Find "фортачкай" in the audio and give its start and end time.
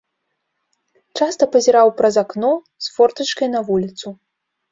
2.97-3.47